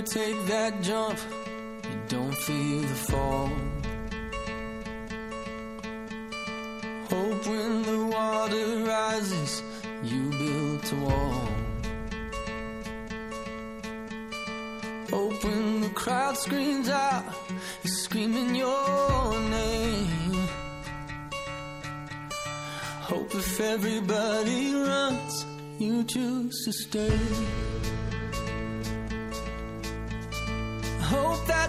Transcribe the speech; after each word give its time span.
You 0.00 0.06
take 0.06 0.46
that 0.46 0.80
jump, 0.82 1.18
you 1.84 1.98
don't 2.08 2.34
feel 2.34 2.80
the 2.80 2.94
fall. 3.10 3.50
Hope 7.10 7.46
when 7.46 7.82
the 7.82 8.06
water 8.06 8.84
rises, 8.84 9.62
you 10.02 10.22
build 10.40 10.92
a 10.92 10.96
wall. 11.04 11.48
Hope 15.10 15.44
when 15.44 15.80
the 15.82 15.90
crowd 15.90 16.36
screams 16.38 16.88
out, 16.88 17.24
you're 17.82 17.98
screaming 18.04 18.54
your 18.54 19.40
name. 19.50 20.48
Hope 23.10 23.34
if 23.34 23.60
everybody 23.60 24.72
runs, 24.74 25.44
you 25.78 26.04
choose 26.04 26.64
to 26.64 26.72
stay. 26.72 27.18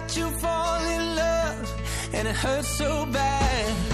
That 0.02 0.16
you 0.16 0.30
fall 0.30 0.84
in 0.84 1.14
love 1.14 2.10
and 2.12 2.26
it 2.26 2.34
hurts 2.34 2.68
so 2.76 3.06
bad. 3.06 3.91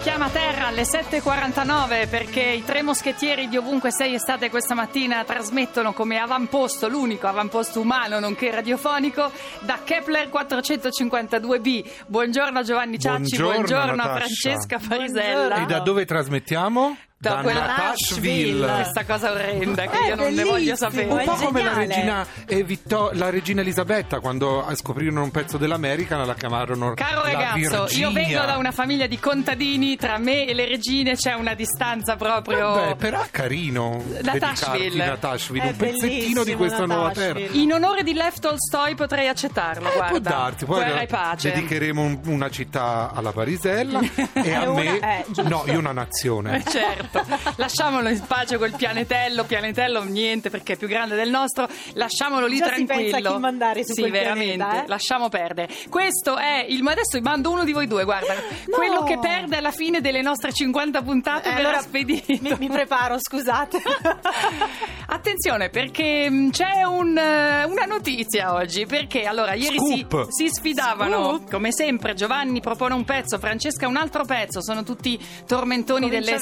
Chiama 0.00 0.28
terra 0.28 0.68
alle 0.68 0.82
7.49 0.82 2.08
perché 2.08 2.40
i 2.40 2.64
tre 2.64 2.82
moschettieri 2.82 3.48
di 3.48 3.56
ovunque 3.56 3.90
sei 3.90 4.14
estate 4.14 4.48
questa 4.48 4.74
mattina 4.74 5.24
trasmettono 5.24 5.92
come 5.92 6.18
avamposto, 6.18 6.88
l'unico 6.88 7.26
avamposto 7.26 7.80
umano 7.80 8.18
nonché 8.20 8.50
radiofonico, 8.50 9.30
da 9.60 9.80
Kepler 9.82 10.28
452b. 10.28 11.90
Buongiorno 12.06 12.58
a 12.58 12.62
Giovanni 12.62 12.98
Ciacci, 12.98 13.36
Buongiorno, 13.36 13.52
buongiorno 13.54 14.02
a. 14.02 14.16
Francesca 14.16 14.78
Farisella. 14.78 15.62
E 15.62 15.66
da 15.66 15.80
dove 15.80 16.04
trasmettiamo? 16.04 16.96
Da 17.20 17.38
quella 17.42 17.66
Nashville. 17.66 18.64
Questa 18.74 19.04
cosa 19.04 19.32
orrenda 19.32 19.86
che 19.88 19.98
Eh, 20.04 20.06
io 20.10 20.14
non 20.14 20.32
ne 20.32 20.44
voglio 20.44 20.76
sapere. 20.76 21.06
Un 21.10 21.22
po' 21.24 21.32
come 21.34 21.64
la 21.64 21.72
regina, 21.74 22.24
eh, 22.46 22.64
la 23.14 23.28
regina 23.30 23.60
Elisabetta 23.60 24.20
quando 24.20 24.64
scoprirono 24.74 25.24
un 25.24 25.32
pezzo 25.32 25.56
dell'America 25.58 26.16
la 26.24 26.34
chiamarono 26.34 26.94
Caro 26.94 27.22
la 27.24 27.32
ragazzo, 27.32 27.56
Virginia. 27.86 28.06
io 28.06 28.12
vengo 28.12 28.44
da 28.46 28.56
una 28.56 28.70
famiglia 28.70 29.08
di 29.08 29.18
contadini, 29.18 29.96
tra 29.96 30.16
me 30.18 30.46
e 30.46 30.54
le 30.54 30.66
regine 30.66 31.16
c'è 31.16 31.32
una 31.32 31.54
distanza 31.54 32.14
proprio... 32.14 32.58
Vabbè, 32.74 32.94
però 32.96 33.20
è 33.22 33.30
carino 33.32 34.00
Da 34.22 34.34
Nashville. 34.34 35.18
un 35.60 35.76
pezzettino 35.76 36.44
di 36.44 36.54
questa 36.54 36.86
nuova 36.86 37.10
terra. 37.10 37.40
In 37.50 37.72
onore 37.72 38.04
di 38.04 38.12
Lev 38.14 38.38
Tolstoi 38.38 38.94
potrei 38.94 39.26
accettarlo, 39.26 39.88
Eh, 39.90 39.92
guarda. 39.96 40.08
può 40.10 40.18
darti, 40.20 40.64
poi 40.66 40.84
Guerra 40.84 41.00
e 41.00 41.06
pace. 41.06 41.50
dedicheremo 41.50 42.00
un- 42.00 42.20
una 42.26 42.48
città 42.48 43.10
alla 43.12 43.32
Parisella 43.32 43.98
e 44.34 44.54
a 44.54 44.70
una- 44.70 44.80
me 44.82 44.98
eh, 45.00 45.24
no, 45.48 45.64
io 45.66 45.78
una 45.80 45.90
nazione. 45.92 46.58
Eh, 46.58 46.70
certo. 46.70 47.06
Esatto. 47.12 47.52
Lasciamolo 47.56 48.08
in 48.08 48.20
pace 48.26 48.56
quel 48.56 48.74
pianetello, 48.76 49.44
pianetello 49.44 50.02
niente 50.04 50.50
perché 50.50 50.74
è 50.74 50.76
più 50.76 50.88
grande 50.88 51.14
del 51.16 51.30
nostro, 51.30 51.68
lasciamolo 51.94 52.46
lì 52.46 52.58
Già 52.58 52.72
si 52.72 52.84
tranquillo. 52.84 53.10
pensa 53.12 53.28
a 53.28 53.32
chi 53.34 53.38
mandare 53.40 53.84
su 53.84 53.92
Sì, 53.92 54.00
quel 54.00 54.12
veramente, 54.12 54.56
pianeta, 54.56 54.84
eh? 54.84 54.88
lasciamo 54.88 55.28
perdere. 55.28 55.68
Questo 55.88 56.36
è 56.36 56.64
il 56.68 56.82
ma 56.82 56.92
adesso 56.92 57.18
mando 57.20 57.50
uno 57.50 57.64
di 57.64 57.72
voi 57.72 57.86
due, 57.86 58.04
guarda. 58.04 58.34
No! 58.68 58.76
Quello 58.76 59.02
che 59.02 59.18
perde 59.18 59.56
alla 59.56 59.70
fine 59.70 60.00
delle 60.00 60.20
nostre 60.22 60.52
50 60.52 61.02
puntate 61.02 61.48
Eh, 61.50 61.54
verrà 61.54 61.68
allora 61.68 61.80
spedito. 61.80 62.24
mi, 62.42 62.54
mi 62.58 62.68
preparo, 62.68 63.16
scusate. 63.18 63.80
Attenzione 65.10 65.70
perché 65.70 66.28
mh, 66.28 66.50
c'è 66.50 66.82
un, 66.84 67.16
eh, 67.16 67.64
una 67.64 67.84
notizia 67.86 68.52
oggi, 68.54 68.84
perché 68.86 69.24
allora 69.24 69.54
ieri 69.54 69.78
si, 69.78 70.06
si 70.28 70.48
sfidavano, 70.48 71.36
Scoop. 71.38 71.50
come 71.50 71.72
sempre 71.72 72.14
Giovanni 72.14 72.60
propone 72.60 72.94
un 72.94 73.04
pezzo, 73.04 73.38
Francesca 73.38 73.86
un 73.88 73.96
altro 73.96 74.24
pezzo, 74.24 74.62
sono 74.62 74.82
tutti 74.82 75.18
tormentoni 75.46 76.08
Comincia 76.08 76.36
delle 76.36 76.38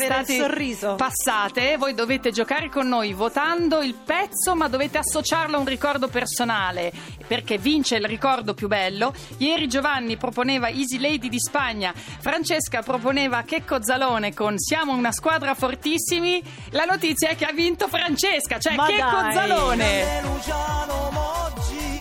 sorriso. 0.57 0.95
passate, 0.95 1.77
voi 1.77 1.95
dovete 1.95 2.31
giocare 2.31 2.71
con 2.71 2.89
noi 2.89 3.13
votando 3.13 3.83
il 3.83 3.95
pezzo 3.95 4.55
ma 4.55 4.69
dovete 4.69 4.99
associarlo 4.99 5.57
a 5.57 5.61
un 5.61 5.67
ricordo 5.67 6.09
personale, 6.09 6.93
perché 7.27 7.59
vince 7.59 7.97
il 7.97 8.07
ricordo 8.07 8.55
più 8.55 8.67
bello. 8.67 9.13
Ieri 9.39 9.69
Giovanni 9.69 10.17
proponeva 10.17 10.69
Easy 10.69 10.99
Lady 10.99 11.29
di 11.29 11.39
Spagna, 11.39 11.93
Francesca 11.95 12.83
proponeva 12.83 13.43
Checco 13.43 13.83
Zalone 13.83 14.33
con 14.33 14.59
Siamo 14.59 14.93
una 14.93 15.13
squadra 15.13 15.55
fortissimi, 15.55 16.43
la 16.71 16.85
notizia 16.85 17.29
è 17.29 17.37
che 17.37 17.45
ha 17.45 17.53
vinto 17.53 17.89
Francesca, 17.89 18.59
cioè 18.59 18.75
Ma 18.75 18.87
Checco 18.87 19.21
dai. 19.21 19.33
Zalone. 19.33 20.23
Luciano 20.23 21.11
Moggi, 21.13 22.01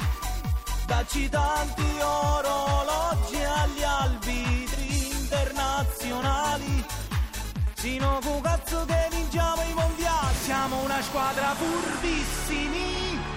dacci 0.85 1.29
tanti 1.29 1.83
orologi 1.99 2.74
Sino 7.85 8.19
con 8.23 8.41
cazzo 8.41 8.83
che 8.85 9.09
vinciamo 9.11 9.61
i 9.61 9.73
mondiali, 9.75 10.35
siamo 10.41 10.81
una 10.81 10.99
squadra 11.03 11.53
furbissimi. 11.53 13.34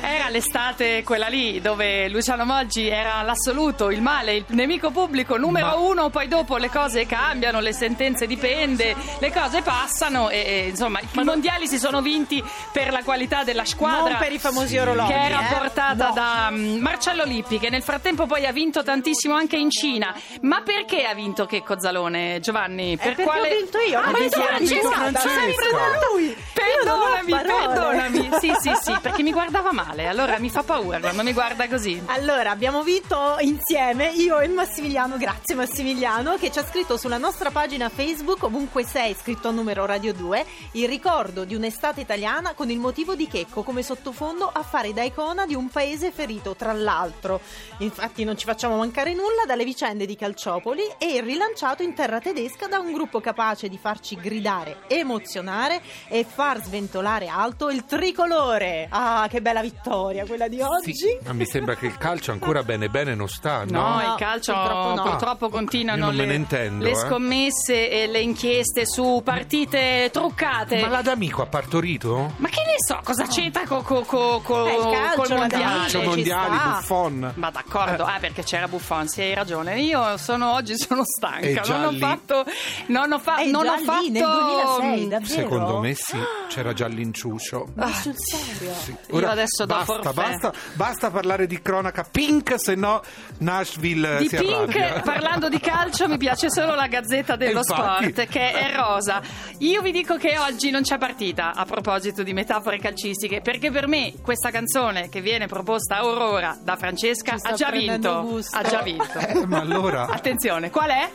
Era 0.00 0.28
l'estate 0.28 1.02
quella 1.02 1.26
lì 1.28 1.60
dove 1.60 2.08
Luciano 2.08 2.44
Moggi 2.44 2.88
era 2.88 3.20
l'assoluto, 3.22 3.90
il 3.90 4.00
male, 4.00 4.36
il 4.36 4.44
nemico 4.48 4.90
pubblico 4.90 5.36
numero 5.36 5.66
Ma- 5.66 5.74
uno, 5.76 6.08
poi 6.10 6.28
dopo 6.28 6.56
le 6.56 6.70
cose 6.70 7.04
cambiano, 7.06 7.60
le 7.60 7.72
sentenze 7.72 8.26
dipende, 8.26 8.94
le 9.18 9.32
cose 9.32 9.60
passano 9.62 10.28
e, 10.30 10.38
e, 10.38 10.68
insomma 10.68 11.00
i 11.00 11.24
mondiali 11.24 11.66
si 11.66 11.78
sono 11.78 12.00
vinti 12.00 12.42
per 12.72 12.90
la 12.92 13.02
qualità 13.02 13.42
della 13.44 13.64
squadra. 13.64 14.10
Non 14.10 14.18
per 14.18 14.32
i 14.32 14.38
famosi 14.38 14.76
orologi. 14.78 15.12
Che 15.12 15.18
era 15.20 15.48
eh. 15.48 15.54
portata 15.54 16.06
No. 16.08 16.12
da 16.14 16.48
mm, 16.50 16.78
Marcello 16.78 17.24
Lippi, 17.24 17.58
che 17.58 17.70
nel 17.70 17.82
frattempo 17.82 18.26
poi 18.26 18.46
ha 18.46 18.52
vinto 18.52 18.82
tantissimo 18.82 19.34
anche 19.34 19.56
in 19.56 19.70
Cina. 19.70 20.14
Ma 20.42 20.62
perché 20.62 21.04
ha 21.04 21.14
vinto 21.14 21.44
Checco 21.46 21.78
Zalone, 21.80 22.38
Giovanni? 22.40 22.92
Eh, 22.92 22.96
perché 22.96 23.22
ho 23.24 23.42
vinto 23.42 23.78
io, 23.78 23.98
Ah, 23.98 24.10
ma 24.10 24.18
ci 24.18 24.28
Francesca. 24.30 25.20
sempre 25.20 25.68
da 25.72 26.06
lui. 26.12 26.36
Perdonami, 26.52 27.30
perdonami. 27.32 28.30
Sì, 28.40 28.52
sì, 28.60 28.72
sì, 28.80 28.96
perché 29.02 29.17
mi 29.22 29.32
guardava 29.32 29.72
male, 29.72 30.06
allora 30.06 30.38
mi 30.38 30.50
fa 30.50 30.62
paura 30.62 31.00
quando 31.00 31.22
mi 31.22 31.32
guarda 31.32 31.66
così. 31.68 32.00
Allora, 32.06 32.50
abbiamo 32.50 32.82
vinto 32.82 33.36
insieme, 33.40 34.12
io 34.12 34.38
e 34.38 34.48
Massimiliano, 34.48 35.16
grazie 35.16 35.54
Massimiliano, 35.54 36.36
che 36.36 36.52
ci 36.52 36.58
ha 36.58 36.64
scritto 36.64 36.96
sulla 36.96 37.18
nostra 37.18 37.50
pagina 37.50 37.88
Facebook, 37.88 38.42
ovunque 38.42 38.84
sei, 38.84 39.14
scritto 39.14 39.48
a 39.48 39.50
numero 39.50 39.86
Radio 39.86 40.12
2, 40.12 40.46
il 40.72 40.88
ricordo 40.88 41.44
di 41.44 41.54
un'estate 41.54 42.00
italiana 42.00 42.54
con 42.54 42.70
il 42.70 42.78
motivo 42.78 43.14
di 43.14 43.26
Checco 43.26 43.62
come 43.62 43.82
sottofondo 43.82 44.48
a 44.52 44.62
fare 44.62 44.92
da 44.92 45.02
icona 45.02 45.46
di 45.46 45.54
un 45.54 45.68
paese 45.68 46.10
ferito, 46.12 46.54
tra 46.54 46.72
l'altro. 46.72 47.40
Infatti 47.78 48.24
non 48.24 48.36
ci 48.36 48.44
facciamo 48.44 48.76
mancare 48.76 49.14
nulla 49.14 49.44
dalle 49.46 49.64
vicende 49.64 50.06
di 50.06 50.16
Calciopoli 50.16 50.82
e 50.98 51.20
rilanciato 51.20 51.82
in 51.82 51.94
terra 51.94 52.20
tedesca 52.20 52.66
da 52.66 52.78
un 52.78 52.92
gruppo 52.92 53.20
capace 53.20 53.68
di 53.68 53.78
farci 53.78 54.16
gridare, 54.16 54.82
emozionare 54.86 55.80
e 56.08 56.24
far 56.24 56.62
sventolare 56.62 57.26
alto 57.26 57.70
il 57.70 57.84
tricolore. 57.84 58.86
Ah, 58.90 59.06
che 59.28 59.40
bella 59.40 59.60
vittoria 59.60 60.24
quella 60.26 60.48
di 60.48 60.60
oggi. 60.60 60.94
Sì, 60.94 61.18
ma 61.24 61.32
mi 61.32 61.46
sembra 61.46 61.74
che 61.76 61.86
il 61.86 61.96
calcio 61.98 62.32
ancora 62.32 62.62
bene 62.62 62.88
bene 62.88 63.14
non 63.14 63.28
sta, 63.28 63.64
no? 63.64 63.80
No, 63.96 64.00
il 64.00 64.14
calcio 64.16 64.52
purtroppo 64.52 64.94
no. 64.94 65.02
purtroppo 65.02 65.48
continuano 65.48 65.98
Io 65.98 66.04
non 66.06 66.14
le, 66.14 66.22
me 66.22 66.28
ne 66.28 66.34
intendo, 66.34 66.84
le 66.84 66.90
eh. 66.90 66.94
scommesse 66.94 67.90
e 67.90 68.06
le 68.06 68.20
inchieste 68.20 68.86
su 68.86 69.20
partite 69.24 70.10
truccate. 70.12 70.80
Ma 70.80 70.88
l'Adamico 70.88 71.42
ha 71.42 71.46
partorito? 71.46 72.32
Ma 72.36 72.48
che 72.48 72.62
ne 72.66 72.74
so, 72.78 73.00
cosa 73.02 73.26
c'entra 73.26 73.66
co, 73.66 73.82
co, 73.82 74.02
co, 74.02 74.40
co- 74.42 74.66
Eh, 74.66 74.74
il 74.74 74.94
calcio, 74.94 75.22
col 75.22 75.38
mondiale? 75.38 75.64
Calcio 75.64 76.02
mondiali. 76.02 76.56
Buffon. 76.56 77.32
Ma 77.34 77.50
d'accordo, 77.50 78.04
ah, 78.04 78.18
perché 78.20 78.42
c'era 78.42 78.68
Buffon, 78.68 79.08
sì, 79.08 79.22
hai 79.22 79.34
ragione. 79.34 79.80
Io 79.80 80.16
sono 80.18 80.52
oggi 80.52 80.76
sono 80.76 81.02
stanca, 81.04 81.60
già 81.60 81.76
non 81.78 81.94
ho 81.94 81.98
fatto 81.98 82.44
non 82.86 83.12
ho, 83.12 83.18
fa- 83.18 83.36
È 83.36 83.46
non 83.46 83.64
già 83.64 83.72
ho 83.72 83.76
lì, 83.76 83.84
fatto 83.84 84.10
nel 84.10 84.22
2006, 84.22 85.08
davvero? 85.08 85.32
Secondo 85.32 85.78
me 85.80 85.94
sì, 85.94 86.18
c'era 86.48 86.72
già 86.72 86.86
l'inciuscio. 86.86 87.66
Ma 87.74 87.92
sul 87.92 88.14
serio? 88.16 88.74
Sì. 88.74 88.96
Io 89.10 89.28
adesso 89.28 89.64
do 89.64 89.74
basta, 89.74 89.94
forfè. 89.94 90.12
basta, 90.12 90.52
basta 90.74 91.10
parlare 91.10 91.46
di 91.46 91.60
cronaca 91.62 92.04
pink, 92.10 92.54
se 92.58 92.74
no 92.74 93.00
Nashville 93.38 94.18
Di 94.18 94.28
si 94.28 94.36
Pink, 94.36 94.76
arrabbia. 94.76 95.00
parlando 95.00 95.48
di 95.48 95.58
calcio, 95.60 96.08
mi 96.08 96.18
piace 96.18 96.50
solo 96.50 96.74
la 96.74 96.86
Gazzetta 96.86 97.36
dello 97.36 97.60
Infatti. 97.60 98.04
Sport, 98.12 98.28
che 98.28 98.50
è 98.52 98.74
rosa. 98.74 99.20
Io 99.58 99.80
vi 99.82 99.92
dico 99.92 100.16
che 100.16 100.38
oggi 100.38 100.70
non 100.70 100.82
c'è 100.82 100.98
partita 100.98 101.54
a 101.54 101.64
proposito 101.64 102.22
di 102.22 102.32
metafore 102.32 102.78
calcistiche, 102.78 103.40
perché 103.40 103.70
per 103.70 103.86
me 103.86 104.14
questa 104.22 104.50
canzone 104.50 105.08
che 105.08 105.20
viene 105.20 105.46
proposta 105.46 105.96
Aurora 105.96 106.56
da 106.62 106.76
Francesca 106.76 107.36
ha 107.40 107.52
già 107.52 107.70
vinto. 107.70 108.40
Ha 108.50 108.62
già 108.62 108.82
vinto. 108.82 109.18
Eh, 109.18 109.46
ma 109.46 109.60
allora 109.60 110.06
Attenzione, 110.08 110.70
qual 110.70 110.90
è? 110.90 111.08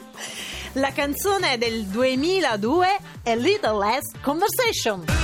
La 0.74 0.92
canzone 0.92 1.58
del 1.60 1.84
2002 1.86 2.88
è 3.22 3.36
Little 3.36 3.78
Less 3.78 4.20
Conversation. 4.22 5.23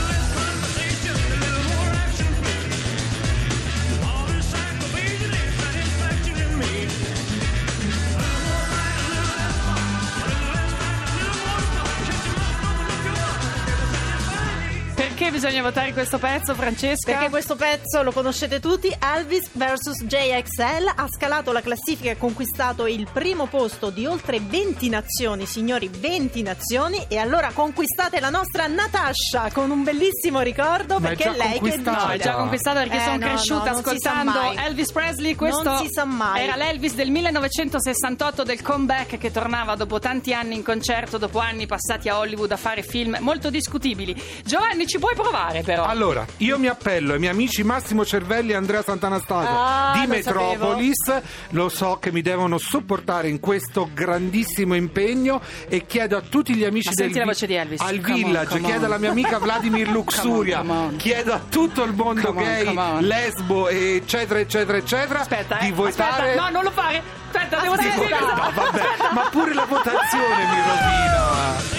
Bisogna 15.40 15.62
votare 15.62 15.94
questo 15.94 16.18
pezzo, 16.18 16.54
Francesca? 16.54 17.14
Perché 17.14 17.30
questo 17.30 17.56
pezzo 17.56 18.04
lo 18.04 18.12
conoscete 18.12 18.60
tutti, 18.60 18.94
Elvis 19.16 19.50
vs 19.54 20.04
JXL 20.04 20.92
ha 20.94 21.08
scalato 21.08 21.54
la 21.54 21.62
classifica 21.62 22.12
e 22.12 22.18
conquistato 22.18 22.86
il 22.88 23.08
primo 23.10 23.46
posto 23.46 23.90
di 23.90 24.06
oltre 24.06 24.42
20 24.42 24.90
nazioni, 24.90 25.46
signori, 25.46 25.88
20 25.88 26.42
nazioni 26.42 27.06
e 27.08 27.18
allora 27.18 27.52
conquistate 27.54 28.20
la 28.20 28.30
nostra 28.30 28.68
Natasha 28.68 29.50
con 29.54 29.70
un 29.72 29.82
bellissimo 29.84 30.42
ricordo 30.42 31.00
Ma 31.00 31.08
perché 31.08 31.30
lei 31.30 31.54
che 31.54 31.60
conquistata. 31.60 32.06
No, 32.06 32.12
è 32.12 32.18
già 32.18 32.34
conquistato 32.34 32.80
perché 32.80 32.98
Eh, 32.98 33.00
sono 33.04 33.16
no, 33.18 33.26
cresciuta 33.26 33.72
no, 33.72 33.78
ascoltando. 33.78 34.52
Elvis 34.58 34.92
Presley. 34.92 35.36
Questo 35.36 35.64
Non 35.64 35.78
si 35.78 35.88
sa 35.90 36.04
mai. 36.04 36.44
era 36.44 36.58
l'Elvis 36.58 36.96
del 36.96 37.12
1968 37.12 38.44
del 38.44 38.62
comeback 38.62 39.18
che 39.18 39.32
tornava 39.32 39.76
dopo 39.76 40.00
tanti 40.00 40.34
anni 40.34 40.56
in 40.56 40.64
concerto, 40.64 41.18
dopo 41.18 41.40
anni 41.40 41.66
passati 41.66 42.10
a 42.10 42.18
Hollywood 42.18 42.52
a 42.52 42.58
fare 42.58 42.84
film 42.84 43.16
molto 43.22 43.50
discutibili. 43.50 44.22
Giovanni, 44.44 44.86
ci 44.86 45.00
puoi 45.00 45.14
provare 45.14 45.28
però? 45.64 45.86
Allora, 45.86 46.26
io 46.38 46.58
mi 46.60 46.68
appello 46.68 47.14
ai 47.14 47.20
miei 47.20 47.32
amici 47.32 47.64
Massimo 47.64 48.06
Cervelli 48.06 48.52
e 48.52 48.56
Andrea 48.56 48.82
Sant'Anastasio 48.82 49.56
Ah, 49.56 49.94
di 50.00 50.08
Metropolis. 50.08 51.22
Lo 51.50 51.70
so 51.70 51.98
che 52.00 52.12
mi 52.12 52.22
devono 52.22 52.58
supportare 52.58 53.28
in 53.30 53.40
questo 53.40 53.90
grandissimo 53.94 54.76
impegno 54.76 55.42
e 55.68 55.86
chiedo 55.86 56.18
a 56.18 56.22
tutti 56.22 56.56
gli 56.56 56.64
amici 56.64 56.90
del 56.94 57.12
vi- 57.12 57.20
Elvis. 57.56 57.82
al 57.82 58.00
Come 58.02 58.14
on, 58.14 58.14
Village, 58.24 58.48
come 58.50 58.62
chiedo 58.62 58.80
on. 58.80 58.86
alla 58.86 58.98
mia 58.98 59.10
amica 59.12 59.38
Vladimir 59.40 59.90
Luxuria, 59.90 60.58
Come 60.62 60.72
on, 60.72 60.78
come 60.78 60.92
on. 60.92 60.98
chiedo 60.98 61.34
a 61.34 61.40
tutto 61.50 61.84
il 61.84 61.94
mondo 61.94 62.22
Come 62.34 62.42
on, 62.42 62.48
gay, 62.64 62.76
on. 62.78 63.04
lesbo, 63.04 63.68
eccetera, 63.70 64.40
eccetera, 64.40 64.78
eccetera, 64.78 65.20
Aspetta, 65.22 65.60
eh. 65.60 65.66
di 65.66 65.72
votare. 65.72 66.22
Aspetta, 66.30 66.42
no, 66.42 66.50
non 66.50 66.64
lo 66.64 66.72
fare. 66.72 67.02
Aspetta, 67.32 67.60
devo 67.60 67.74
Aspetta. 67.74 67.94
sentire 67.94 68.18
questa- 68.18 68.36
No, 68.36 68.52
vabbè, 68.54 68.82
ma 69.14 69.30
pure 69.30 69.54
la 69.54 69.66
votazione 69.66 70.36
mi 70.38 70.58
rovina. 70.68 71.79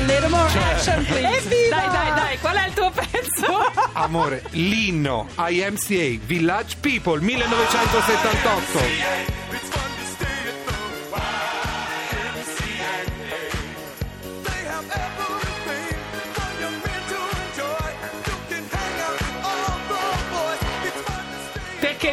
A 0.00 0.02
little 0.06 0.30
more 0.30 0.48
Cioè. 0.48 0.62
action, 0.62 1.04
please. 1.04 1.26
Evviva! 1.26 1.76
Dai, 1.76 1.88
dai, 1.90 2.14
dai, 2.14 2.38
qual 2.38 2.56
è 2.56 2.66
il 2.68 2.72
tuo 2.72 2.90
pezzo? 2.90 3.70
Amore, 3.92 4.42
l'inno 4.52 5.28
IMCA 5.36 6.18
Village 6.24 6.76
People 6.80 7.20
1978. 7.20 9.39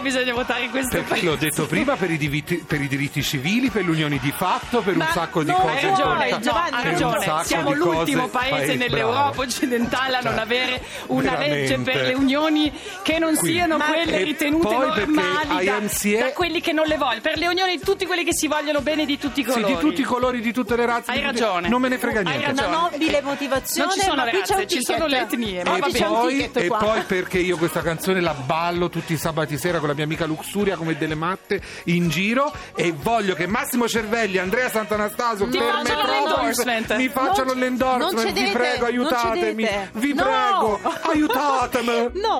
Bisogna 0.08 0.34
votare 0.34 0.64
in 0.64 0.70
questo 0.70 0.90
Perché 0.98 1.10
paese. 1.10 1.26
l'ho 1.26 1.36
detto 1.36 1.66
prima 1.66 1.96
per 1.96 2.12
i, 2.12 2.18
diritti, 2.18 2.64
per 2.66 2.82
i 2.82 2.88
diritti 2.88 3.22
civili, 3.22 3.70
per 3.70 3.84
le 3.84 3.92
unioni 3.92 4.20
di 4.20 4.32
fatto, 4.36 4.82
per 4.82 4.94
un 4.94 5.00
Ma 5.00 5.12
sacco 5.12 5.44
di 5.44 5.52
cose 5.52 5.68
Hai 5.68 5.74
ragione, 5.84 5.92
importanti. 5.92 6.32
no, 6.32 6.40
Giovanni, 6.40 6.70
ha 6.72 6.78
Per 6.78 6.86
un 6.86 6.92
ragione. 6.92 7.24
sacco 7.26 7.44
Siamo 7.44 7.70
di 7.72 7.76
l'ultimo 7.78 8.22
cose- 8.28 8.32
paese 8.38 8.56
Paese 8.58 8.76
nell'Europa 8.76 9.22
bravo. 9.24 9.42
occidentale 9.42 10.16
a 10.16 10.20
non 10.22 10.34
Cioè, 10.34 10.42
avere 10.42 10.82
una 11.08 11.38
legge 11.38 11.48
veramente. 11.78 11.92
per 11.92 12.02
le 12.08 12.14
unioni 12.14 12.74
che 13.04 13.20
non 13.20 13.36
Quindi- 13.36 13.58
siano 13.58 13.78
Ma- 13.78 13.86
quelle 13.86 14.24
ritenute 14.24 14.74
normali 14.78 15.66
da, 15.66 15.78
IMCA 15.78 16.18
da 16.20 16.32
quelli 16.34 16.62
che 16.62 16.72
non 16.74 16.86
le 16.88 16.98
vogliono. 16.98 17.22
Per 17.22 17.38
le 17.38 17.48
unioni 17.48 17.80
tutti 17.80 18.06
quelli 18.06 18.24
che 18.24 18.34
si 18.34 18.48
vogliono 18.48 18.82
bene 18.82 19.06
di 19.06 19.18
tutti 19.18 19.42
i 19.42 19.44
Sì, 19.44 19.50
colori. 19.52 19.74
di 19.74 19.80
tutti 19.80 20.02
i 20.02 20.04
colori, 20.04 20.40
di 20.42 20.54
tutte 20.54 20.76
le 20.76 20.86
razze. 20.86 21.12
Hai 21.12 21.20
di 21.20 21.24
ragione. 21.26 21.68
Non 21.70 21.82
me 21.82 21.90
ne 21.90 21.98
frega 21.98 22.20
Hai 22.20 22.26
niente. 22.26 22.46
ragione. 22.48 22.68
Una 22.68 22.90
nobile 22.92 23.22
motivazione, 23.22 23.88
Non 23.90 23.98
ci 23.98 24.02
sono 24.06 24.24
le 24.26 24.32
razze, 24.32 24.54
un 24.54 24.68
ci 24.68 24.82
sono 24.84 25.08
le 25.08 25.20
etnie. 25.20 25.64
Ma 25.64 25.76
E 25.78 26.06
un 26.08 26.52
e 26.54 26.68
poi 26.68 27.02
perché 27.04 27.40
io 27.40 27.58
questa 27.58 27.82
canzone 27.82 28.22
la 28.22 28.34
ballo 28.34 28.90
tutti 28.90 29.14
i 29.14 29.18
sabati 29.18 29.58
sera 29.58 29.80
con 29.80 29.88
la 29.90 29.94
mia 29.98 30.06
amica 30.06 30.26
Luxuria 30.26 30.76
come 30.78 30.98
delle 30.98 31.16
matte 31.16 31.62
in 31.86 32.10
giro 32.10 32.54
e 32.76 32.94
voglio 32.96 33.34
che 33.36 33.48
Massimo 33.48 33.88
Cervelli 33.88 34.38
Andrea 34.38 34.70
Santanastasio 34.70 35.48
Ti 35.50 35.58
per 35.58 35.82
Metropolis 35.84 36.64
mi 36.98 37.10
facciano 37.10 37.50
Non- 37.52 37.60
l'endorsement. 37.60 38.14
non 38.24 38.34
vi 38.34 38.52
prego 38.52 38.86
aiutatemi. 38.86 39.68
vi 39.94 40.14
No. 40.14 40.24
prego 40.24 40.80
aiutatemi. 41.12 42.10
No, 42.14 42.40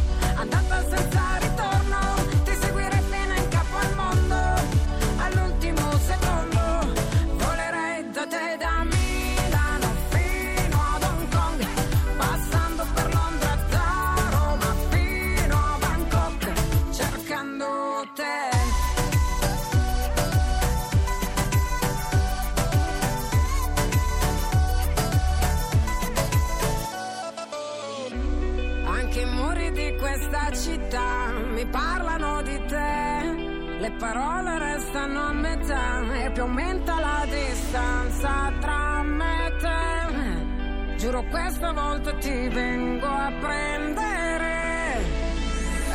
muri 29.51 29.71
di 29.71 29.95
questa 29.97 30.49
città 30.51 31.27
mi 31.53 31.65
parlano 31.65 32.41
di 32.41 32.57
te. 32.67 33.79
Le 33.79 33.91
parole 33.97 34.57
restano 34.59 35.27
a 35.27 35.33
metà 35.33 36.23
e 36.23 36.31
più 36.31 36.43
aumenta 36.43 36.99
la 36.99 37.25
distanza 37.25 38.53
tra 38.61 39.03
me 39.03 39.47
e 39.47 39.55
te. 39.57 40.95
Giuro 40.97 41.23
questa 41.29 41.71
volta 41.73 42.13
ti 42.13 42.47
vengo 42.47 43.07
a 43.07 43.31
prendere 43.39 44.99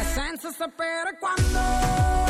e 0.01 0.05
senza 0.05 0.51
sapere 0.51 1.17
quando. 1.19 2.26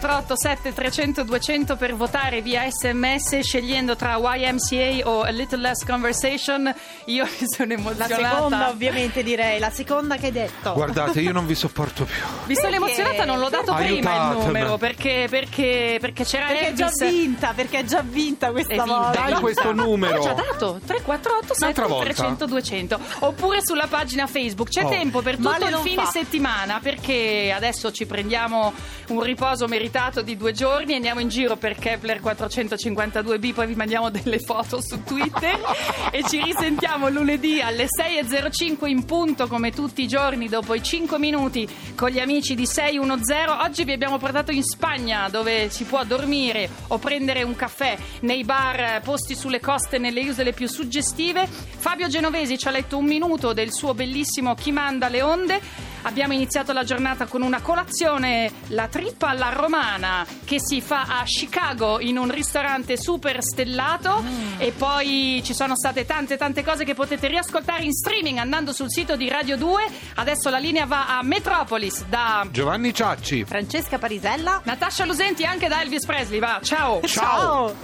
348 0.00 0.36
7300 0.36 1.24
200 1.24 1.76
per 1.76 1.94
votare 1.94 2.40
via 2.40 2.62
sms 2.70 3.40
scegliendo 3.40 3.96
tra 3.96 4.16
YMCA 4.16 5.06
o 5.08 5.20
A 5.22 5.28
Little 5.28 5.58
Less 5.60 5.84
Conversation. 5.84 6.74
Io 7.06 7.24
mi 7.38 7.46
sono 7.46 7.68
la 7.74 7.78
emozionata. 7.80 8.16
seconda 8.34 8.68
ovviamente 8.70 9.22
direi, 9.22 9.58
la 9.58 9.70
seconda 9.70 10.16
che 10.16 10.26
hai 10.26 10.32
detto. 10.32 10.72
guardate 10.72 11.20
io 11.20 11.32
non 11.32 11.46
vi 11.46 11.54
sopporto 11.54 12.04
più 12.04 12.14
Mi 12.46 12.54
sono 12.54 12.68
Perché? 12.70 12.76
emozionata, 12.76 13.24
non 13.26 13.38
l'ho 13.38 13.48
dato 13.50 13.74
prima 13.74 14.32
il 14.32 14.38
numero 14.46 14.78
perché, 14.78 15.26
perché, 15.28 15.98
perché 16.00 16.24
c'era 16.24 16.46
Perché 16.46 16.68
è 16.68 16.72
già 16.72 16.86
Elvis. 16.86 17.10
vinta, 17.10 17.52
perché 17.54 17.78
è 17.80 17.84
già 17.84 18.02
vinta 18.02 18.50
questa 18.52 18.72
È 18.72 18.76
vinta. 18.78 18.92
volta. 18.94 19.20
dai 19.20 19.32
questo 19.40 19.72
numero 19.74 20.16
L'ho 20.16 20.22
già 20.22 20.32
dato 20.32 20.80
348 20.86 21.54
Un'altra 21.58 21.86
volta? 21.86 22.04
300 22.04 22.46
200 22.46 22.98
oppure 23.20 23.58
sulla 23.62 23.86
pagina 23.86 24.26
Facebook 24.26 24.68
c'è 24.70 24.78
Oh. 24.84 24.88
tempo 24.88 25.20
per 25.20 25.36
tutto 25.36 25.50
Male 25.50 25.68
il 25.68 25.76
fine 25.82 26.04
fa. 26.04 26.10
settimana 26.10 26.80
perché 26.82 27.52
adesso 27.54 27.92
ci 27.92 28.06
prendiamo 28.06 28.72
un 29.08 29.20
riposo 29.22 29.66
meritato 29.66 29.88
di 30.22 30.36
due 30.36 30.52
giorni. 30.52 30.94
Andiamo 30.94 31.18
in 31.18 31.28
giro 31.28 31.56
per 31.56 31.74
Kepler 31.74 32.20
452b 32.20 33.52
poi 33.52 33.66
vi 33.66 33.74
mandiamo 33.74 34.08
delle 34.08 34.38
foto 34.38 34.80
su 34.80 35.02
Twitter. 35.02 35.58
E 36.12 36.24
ci 36.28 36.42
risentiamo 36.42 37.08
lunedì 37.08 37.60
alle 37.60 37.86
6.05 37.86 38.88
in 38.88 39.04
punto 39.04 39.46
come 39.46 39.70
tutti 39.70 40.02
i 40.02 40.08
giorni 40.08 40.48
dopo 40.48 40.74
i 40.74 40.82
5 40.82 41.18
minuti 41.18 41.68
con 41.94 42.10
gli 42.10 42.18
amici 42.18 42.54
di 42.54 42.66
610 42.66 43.62
oggi 43.62 43.84
vi 43.84 43.92
abbiamo 43.92 44.18
portato 44.18 44.50
in 44.50 44.64
Spagna 44.64 45.28
dove 45.28 45.70
si 45.70 45.84
può 45.84 46.02
dormire 46.04 46.68
o 46.88 46.98
prendere 46.98 47.44
un 47.44 47.54
caffè 47.54 47.96
nei 48.20 48.44
bar 48.44 49.00
posti 49.02 49.36
sulle 49.36 49.60
coste 49.60 49.98
nelle 49.98 50.20
isole 50.20 50.52
più 50.52 50.68
suggestive. 50.68 51.46
Fabio 51.46 52.08
Genovesi 52.08 52.58
ci 52.58 52.66
ha 52.66 52.72
letto 52.72 52.98
un 52.98 53.04
minuto 53.04 53.52
del 53.52 53.72
suo 53.72 53.94
bellissimo 53.94 54.54
Chi 54.54 54.72
manda 54.72 55.08
le 55.08 55.22
onde 55.22 55.89
Abbiamo 56.02 56.32
iniziato 56.32 56.72
la 56.72 56.84
giornata 56.84 57.26
con 57.26 57.42
una 57.42 57.60
colazione, 57.60 58.50
la 58.68 58.88
trippa 58.88 59.28
alla 59.28 59.50
romana, 59.50 60.26
che 60.44 60.58
si 60.60 60.80
fa 60.80 61.06
a 61.08 61.22
Chicago 61.24 62.00
in 62.00 62.16
un 62.16 62.30
ristorante 62.30 62.96
super 62.96 63.42
stellato. 63.42 64.22
E 64.58 64.72
poi 64.72 65.40
ci 65.44 65.54
sono 65.54 65.76
state 65.76 66.06
tante, 66.06 66.36
tante 66.36 66.64
cose 66.64 66.84
che 66.84 66.94
potete 66.94 67.28
riascoltare 67.28 67.84
in 67.84 67.92
streaming 67.92 68.38
andando 68.38 68.72
sul 68.72 68.90
sito 68.90 69.16
di 69.16 69.28
Radio 69.28 69.56
2. 69.56 69.84
Adesso 70.16 70.50
la 70.50 70.58
linea 70.58 70.86
va 70.86 71.18
a 71.18 71.22
Metropolis 71.22 72.04
da 72.06 72.46
Giovanni 72.50 72.94
Ciacci 72.94 73.44
Francesca 73.44 73.98
Parisella. 73.98 74.60
Natascia 74.64 75.04
Lusenti 75.04 75.42
e 75.42 75.46
anche 75.46 75.68
da 75.68 75.80
Elvis 75.82 76.06
Presley. 76.06 76.38
Va, 76.38 76.60
ciao! 76.62 77.00
Ciao. 77.04 77.74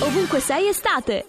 Ovunque 0.00 0.40
sei 0.40 0.68
estate. 0.68 1.26